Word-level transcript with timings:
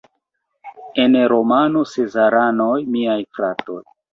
En 1.03 1.17
la 1.17 1.21
romano 1.33 1.85
Sezaranoj 1.91 2.73
miaj 2.97 3.21
fratoj! 3.39 3.81